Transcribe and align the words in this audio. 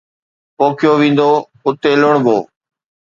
پوکيو 0.57 0.91
ويندو، 0.99 1.29
اتي 1.67 1.91
لڻبو. 2.01 2.37